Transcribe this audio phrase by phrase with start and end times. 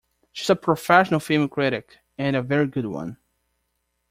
[0.31, 3.17] She's a professional film critic, and a very good one.